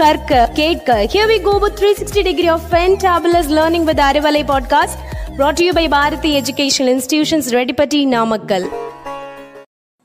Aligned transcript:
கற்க 0.00 0.50
கேட்க. 0.54 1.08
Here 1.12 1.30
we 1.30 1.42
go 1.42 1.58
with 1.58 1.78
360 1.78 2.22
degree 2.22 2.46
of 2.46 2.60
fantabulous 2.70 3.48
learning 3.48 3.84
with 3.84 3.98
Arivalai 3.98 4.42
podcast 4.50 4.98
brought 5.38 5.52
to 5.52 5.64
you 5.64 5.72
by 5.72 5.88
Bharathi 5.88 6.40
educational 6.40 6.70
institutions 6.78 7.50
Reddipatti 7.50 8.06
Namakkal 8.06 8.68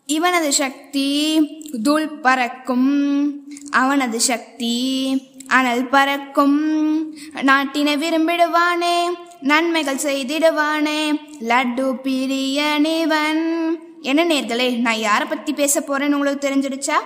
இவனது 0.06 0.54
சக்தி 0.54 1.40
தூள் 1.84 2.08
பறக்கும் 2.08 3.34
அவனது 3.72 4.22
சக்தி 4.22 4.76
அனல் 5.48 5.90
பறக்கும். 5.90 6.58
நாட்டினை 7.36 7.98
விரும்பிடுவானே 7.98 9.02
நன்மைகள் 9.42 9.96
செய்திடுவானே 9.96 11.12
லட்டு 11.40 11.96
பிரியனிவன். 12.04 13.66
என்ன 14.02 14.26
நேர்களே 14.26 14.78
நான் 14.78 14.98
யாரை 14.98 15.28
பத்தி 15.28 15.54
பேச 15.54 15.80
போறேன்னு 15.80 16.14
உங்களுக்கு 16.14 16.50
தெரிஞ்சிடுச்சா? 16.50 16.98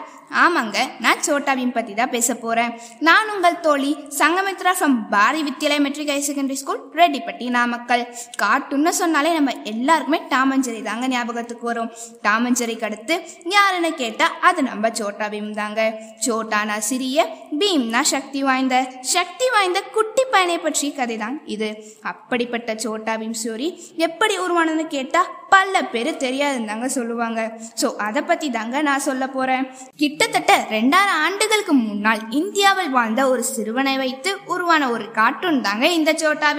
ஆமாங்க 0.43 0.77
நான் 1.03 1.21
சோட்டாவின் 1.27 1.73
பத்தி 1.75 1.93
தான் 1.99 2.11
பேச 2.15 2.33
போறேன். 2.43 2.71
நான் 3.07 3.29
உங்கள் 3.33 3.59
தோழி 3.65 3.91
Sanghamitra 4.19 4.73
from 4.79 4.97
Bharathi 5.13 5.41
Vidyalaya 5.47 5.81
matric 5.85 6.11
higher 6.11 6.27
secondary 6.27 6.57
school 6.61 6.81
Reddipatti 6.99 7.45
Namakkal. 7.57 8.03
கார்ட்டூன்னு 8.41 8.93
சொன்னாலே 9.01 9.31
நம்ம 9.37 9.53
எல்லாருக்குமே 9.73 10.19
டாமஞ்சேரி 10.33 10.81
தாங்க 10.89 11.07
ஞாபகத்துக்கு 11.13 11.65
வரும். 11.71 11.91
டாமஞ்சரிக்கு 12.27 12.87
அடுத்து 12.89 13.17
யாருன்னு 13.55 13.91
கேட்டா 14.03 14.27
அது 14.49 14.59
நம்ம 14.69 14.91
சோட்டா 15.01 15.27
பீம் 15.33 15.51
தாங்க. 15.61 15.81
சோட்டானா 16.27 16.77
சிறிய 16.89 17.27
பீம்னா 17.61 18.01
சக்தி 18.13 18.41
வாய்ந்த. 18.49 18.75
சக்தி 19.15 19.49
வாய்ந்த 19.55 19.81
குட்டி 19.97 20.25
பயனை 20.35 20.59
பற்றி 20.67 20.89
கதை 21.01 21.17
தான் 21.17 21.37
இது. 21.55 21.71
அப்படிப்பட்ட 22.13 22.75
சோட்டா 22.85 23.15
பீம் 23.21 23.37
ஸ்டோரி 23.41 23.69
எப்படி 24.07 24.37
உருவானதுன்னு 24.45 24.87
கேட்டா 24.97 25.23
பல 25.53 25.81
பேர் 25.93 26.09
தெரியாதுன்னு 26.25 26.69
தாங்க 26.71 26.87
சொல்லுவாங்க. 26.97 27.39
ஸோ 27.81 27.87
அதை 28.07 28.21
பற்றி 28.29 28.49
தாங்க 28.57 28.81
நான் 28.89 29.05
சொல்ல 29.07 29.23
போகிறேன் 29.35 29.67
கிட்டத்தட்ட 30.01 30.53
ரெண்டாயிரம் 30.75 31.21
ஆண்டுகளுக்கு 31.25 31.73
முன்னால் 31.73 32.21
இந்தியாவில் 32.39 32.95
வாழ்ந்த 32.97 33.21
ஒரு 33.33 33.43
சிறுவனை 33.53 33.95
வைத்து 34.03 34.31
உருவான 34.53 34.89
ஒரு 34.95 35.07
கார்ட்டூன் 35.19 35.61
தாங்க 35.67 35.87
இந்த 35.99 36.13
சோட்டா 36.23 36.51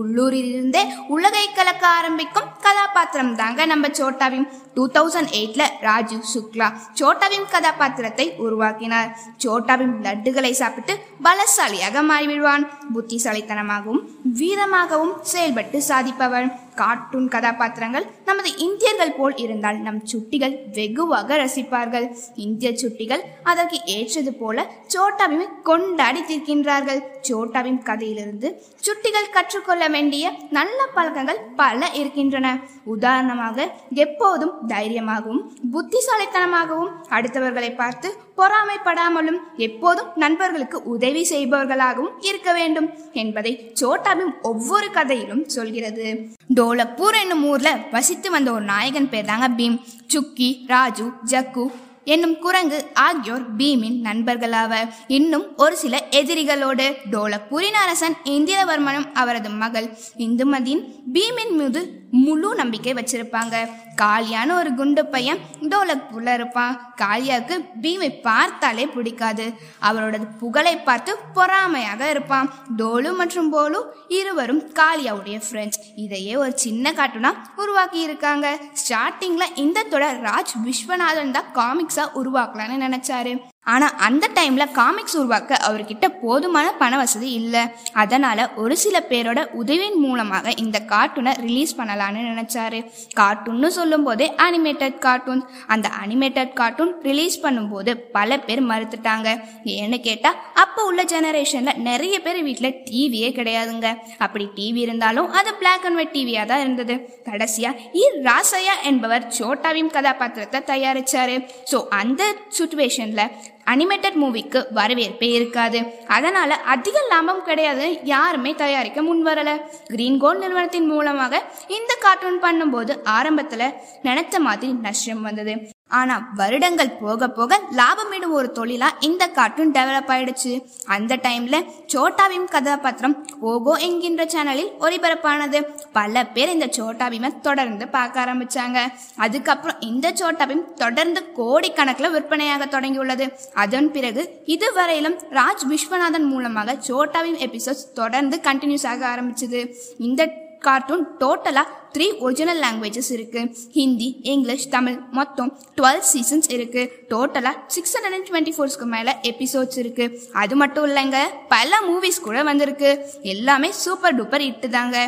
உள்ளூரில் 0.00 0.50
இருந்தே 0.54 0.82
உலகை 1.16 1.46
கலக்க 1.58 1.84
ஆரம்பிக்கும் 1.98 2.50
கதாபாத்திரம் 2.66 3.34
தாங்க 3.42 3.66
நம்ம 3.72 3.88
சோட்டா 4.00 4.28
டூ 4.76 4.84
தௌசண்ட் 4.94 5.32
எயிட்ல 5.38 5.64
ராஜீவ் 5.86 6.30
சுக்லா 6.34 6.68
சோட்டாவின் 7.00 7.46
கதாபாத்திரத்தை 7.52 8.26
உருவாக்கினார். 8.44 9.10
சோட்டாவின் 9.42 9.94
லட்டுகளை 10.06 10.50
சாப்பிட்டு 10.60 10.94
பலசாலியாக 11.26 12.02
மாறிவிடுவான். 12.10 12.64
புத்திசாலித்தனமாகவும் 12.94 14.02
வீரமாகவும் 14.38 15.14
செயல்பட்டு 15.32 15.80
சாதிப்பவன் 15.88 16.48
கார்ட்டூன் 16.80 17.28
கதாபாத்திரங்கள் 17.34 18.06
நமது 18.28 18.50
இந்தியர்கள் 18.66 19.14
போல் 19.18 19.36
இருந்தால் 19.44 19.78
நம் 19.86 20.00
சுட்டிகள் 20.12 20.54
வெகுவாக 20.76 21.38
ரசிப்பார்கள். 21.42 22.06
இந்திய 22.44 22.70
சுட்டிகள் 22.82 23.22
அதற்கு 23.50 23.78
ஏற்றது 23.96 24.32
போல 24.42 24.66
சோட்டாபீமை 24.94 25.46
கொண்டாடி 25.68 26.22
தீர்க்கின்றார்கள். 26.30 27.00
சோட்டாவின் 27.28 27.80
கதையிலிருந்து 27.88 28.48
சுட்டிகள் 28.86 29.32
கற்றுக்கொள்ள 29.36 29.84
வேண்டிய 29.94 30.32
நல்ல 30.58 30.78
பழக்கங்கள் 30.96 31.40
பல 31.62 31.90
இருக்கின்றன. 32.00 32.46
உதாரணமாக 32.94 33.66
எப்போதும் 34.04 34.54
தைரியமாகவும் 34.72 35.42
புத்திசாலித்தனமாகவும் 35.74 36.92
அடுத்தவர்களை 37.16 37.70
பார்த்து 37.82 38.08
பொறாமைப்படாமலும் 38.36 39.38
எப்போதும் 39.56 40.06
நண்பர்களுக்கு 40.14 40.82
உதவி 40.82 41.26
செய்பவர்களாகவும் 41.30 42.14
இருக்க 42.20 42.52
வேண்டும் 42.52 42.90
என்பதை 43.12 43.72
சோட்டாபீம் 43.80 44.34
ஒவ்வொரு 44.42 44.90
கதையிலும் 44.90 45.48
சொல்கிறது. 45.48 46.28
டோலப்பூர் 46.54 47.20
என்னும் 47.20 47.44
ஊர்ல 47.44 47.78
வசித்து 47.90 48.30
வந்த 48.30 48.52
ஒரு 48.52 48.64
நாயகன் 48.64 49.08
பேர் 49.08 49.24
தாங்க 49.24 49.48
பீம். 49.48 49.80
சுக்கி 50.06 50.64
ராஜு 50.66 51.10
ஜக்கு 51.30 51.70
என்னும் 52.04 52.38
குரங்கு 52.38 52.86
ஆகியோர் 52.94 53.56
பீமின் 53.56 53.98
நண்பர்களாவர். 54.04 54.88
இன்னும் 55.06 55.56
ஒரு 55.56 55.76
சில 55.76 56.02
எதிரிகளோடு 56.10 56.96
டோலப்பூரின் 57.12 57.78
அரசன் 57.84 58.16
இந்திரவர்மனும் 58.24 59.12
அவரது 59.14 59.48
மகள் 59.48 59.96
இந்துமதியின் 60.18 60.84
பீமின் 61.12 61.50
மீது 61.50 62.03
முழு 62.22 62.48
நம்பிக்கை 62.54 62.92
வச்சிருப்பாங்க. 62.94 63.56
காளியான 64.02 64.54
ஒரு 64.54 64.74
குண்டு 64.74 65.02
பையன் 65.06 65.40
டோலக்பூர்ல 65.62 66.34
இருப்பான். 66.34 66.94
காளியாவுக்கு 67.02 67.56
பீமை 67.82 68.10
பார்த்தாலே 68.22 68.86
பிடிக்காது. 68.86 69.46
அவரோட 69.88 70.18
புகழை 70.38 70.74
பார்த்து 70.76 71.12
பொறாமையாக 71.34 72.10
இருப்பான். 72.10 72.50
டோலு 72.76 73.12
மற்றும் 73.20 73.50
போலு 73.50 73.80
இருவரும் 74.08 74.62
காளியாவுடைய 74.80 75.38
ஃப்ரெண்ட்ஸ் 75.46 75.80
இதையே 75.96 76.36
ஒரு 76.36 76.52
சின்ன 76.64 76.92
காட்டுனா 76.92 77.32
உருவாக்கி 77.56 78.00
இருக்காங்க. 78.00 78.58
ஸ்டார்டிங்ல 78.82 79.46
இந்த 79.54 79.82
தொடர் 79.82 80.22
ராஜ் 80.22 80.54
விஸ்வநாதன் 80.66 81.34
தான் 81.38 81.52
காமிக்ஸா 81.60 82.06
உருவாக்கலாம்னு 82.20 82.84
நினைச்சாரு. 82.86 83.34
ஆனால் 83.72 83.94
அந்த 84.06 84.24
டைமில் 84.36 84.72
காமிக்ஸ் 84.78 85.16
உருவாக்க 85.20 85.58
அவர்கிட்ட 85.66 86.06
போதுமான 86.22 86.66
பண 86.80 86.92
வசதி 87.02 87.28
இல்லை. 87.40 87.62
அதனால் 88.02 88.42
ஒரு 88.62 88.74
சில 88.82 88.96
பேரோட 89.10 89.40
உதவியின் 89.60 89.98
மூலமாக 90.04 90.52
இந்த 90.64 90.78
கார்ட்டூனை 90.92 91.32
ரிலீஸ் 91.46 91.72
பண்ணலான்னு 91.78 92.22
நினச்சாரு. 92.30 92.80
கார்ட்டூன்னு 93.20 93.70
சொல்லும்போதே 93.78 94.26
அனிமேட்டட் 94.46 94.98
கார்ட்டூன் 95.06 95.42
அந்த 95.74 95.88
அனிமேட்டட் 96.02 96.52
கார்ட்டூன் 96.60 96.92
ரிலீஸ் 97.08 97.38
பண்ணும்போது 97.44 97.94
பல 98.16 98.38
பேர் 98.48 98.62
மறுத்துட்டாங்க. 98.72 99.28
ஏன்னு 99.76 100.00
கேட்டால் 100.08 100.38
அப்போ 100.64 100.82
உள்ள 100.90 101.02
ஜெனரேஷனில் 101.14 101.80
நிறைய 101.88 102.14
பேர் 102.26 102.40
வீட்டில் 102.48 102.76
டிவியே 102.90 103.30
கிடையாதுங்க. 103.38 103.88
அப்படி 104.26 104.46
டிவி 104.58 104.82
இருந்தாலும் 104.86 105.30
அது 105.40 105.50
பிளாக் 105.62 105.86
அண்ட் 105.88 106.00
ஒயிட் 106.00 106.14
டிவியாக 106.18 106.46
தான் 106.52 106.62
இருந்தது. 106.66 106.96
கடைசியாக 107.30 107.80
இ 108.02 108.04
ராசையா 108.28 108.76
என்பவர் 108.92 109.26
சோட்டாவின் 109.38 109.92
கதாபாத்திரத்தை 109.96 110.60
தயாரிச்சாரு. 110.72 111.36
ஸோ 111.72 111.80
அந்த 112.02 112.22
சுச்சுவேஷனில் 112.60 113.26
அனிமேட்டட் 113.72 114.18
மூவிக்கு 114.22 114.60
வரவேற்பே 114.74 115.28
இருக்காது. 115.38 115.78
அதனால 116.06 116.54
அதிக 116.74 117.06
லாபம் 117.08 117.44
கிடையாது. 117.44 117.86
யாருமே 118.04 118.54
தயாரிக்க 118.54 119.02
முன் 119.02 119.26
வரலை 119.26 119.56
கிரீன் 119.86 120.18
கோல்ட் 120.18 120.38
நிறுவனத்தின் 120.38 120.86
மூலமாக 120.86 121.42
இந்த 121.68 121.94
கார்ட்டூன் 122.00 122.42
பண்ணும்போது 122.46 122.94
ஆரம்பத்துல 123.18 123.72
நினைச்ச 124.02 124.38
மாதிரி 124.38 124.72
நஷ்டம் 124.72 125.22
வந்தது. 125.22 125.54
ஆனா 125.88 126.28
வருடங்கள் 126.34 126.90
போக 127.00 127.28
போக 127.28 127.60
லாபமிடும் 127.78 128.34
ஒரு 128.38 128.52
தொழிலா 128.54 128.88
இந்த 129.00 129.28
கார்ட்டூன் 129.28 129.70
டெவலப் 129.70 130.10
ஆயிடுச்சு. 130.14 130.52
அந்த 130.86 131.16
டைம்ல 131.16 131.56
சோட்டாபீம் 131.92 132.44
கதாபாத்திரம் 132.44 133.26
ஓகோ 133.42 133.78
என்கின்ற 133.78 134.24
சேனலில் 134.24 134.70
ஒளிபரப்பானது. 134.80 135.60
பல 135.92 136.24
பேர் 136.26 136.48
இந்த 136.48 136.66
சோட்டாபீமை 136.78 137.40
தொடர்ந்து 137.40 137.88
பார்க்க 137.88 138.24
ஆரம்பிச்சாங்க. 138.24 138.78
அதுக்கப்புறம் 139.16 139.80
இந்த 139.80 140.12
சோட்டாபீம் 140.20 140.64
தொடர்ந்து 140.74 141.22
கோடிக்கணக்கில் 141.36 142.10
விற்பனையாக 142.10 142.80
தொடங்கியுள்ளது. 142.80 143.28
அதன் 143.54 143.92
பிறகு 143.92 144.42
இதுவரையிலும் 144.44 145.18
ராஜ் 145.30 145.64
விஸ்வநாதன் 145.72 146.28
மூலமாக 146.32 146.76
சோட்டாபீம் 146.88 147.38
எபிசோட்ஸ் 147.48 147.92
தொடர்ந்து 147.94 148.40
கண்டினியூஸ் 148.42 148.86
ஆக 148.86 149.06
ஆரம்பிச்சது. 149.14 149.76
இந்த 149.98 150.22
கார்ட்டூன் 150.66 151.04
டோட்டலாக 151.22 151.68
த்ரீ 151.94 152.06
ஒரிஜினல் 152.26 152.60
லாங்குவேஜஸ் 152.64 153.10
இருக்குது 153.16 153.50
ஹிந்தி 153.76 154.08
இங்கிலீஷ் 154.32 154.64
தமிழ் 154.74 154.96
மொத்தம் 155.18 155.50
டுவெல் 155.78 156.02
சீசன்ஸ் 156.12 156.48
இருக்குது 156.56 156.90
டோட்டலாக 157.12 157.60
சிக்ஸ் 157.74 157.94
ஹண்ட்ரட் 157.96 158.16
அண்ட் 158.18 158.28
டுவெண்ட்டி 158.30 158.54
ஃபோர்ஸ்க்கு 158.56 158.88
மேலே 158.94 159.14
எபிசோட்ஸ் 159.30 159.78
இருக்குது 159.82 160.18
அது 160.42 160.56
மட்டும் 160.62 160.86
இல்லைங்க 160.90 161.20
பல 161.54 161.80
மூவிஸ் 161.88 162.24
கூட 162.26 162.42
வந்திருக்கு. 162.50 162.90
எல்லாமே 163.34 163.70
சூப்பர் 163.84 164.16
டூப்பர் 164.20 164.46
இட்டு 164.50 164.70
தாங்க. 164.76 164.98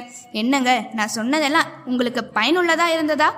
என்னங்க 0.42 0.72
நான் 0.98 1.14
சொன்னதெல்லாம் 1.18 1.70
உங்களுக்கு 1.92 2.24
பயனுள்ளதாக 2.38 2.96
இருந்ததா? 2.96 3.28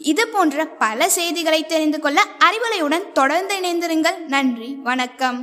இது 0.00 0.22
போன்ற 0.34 0.64
பல 0.84 1.08
செய்திகளை 1.16 1.60
தெரிந்து 1.72 1.98
கொள்ள 2.04 2.20
அறிவுரையுடன் 2.46 3.06
தொடர்ந்து 3.18 3.56
இணைந்திருங்கள். 3.60 4.20
நன்றி 4.34 4.70
வணக்கம். 4.90 5.40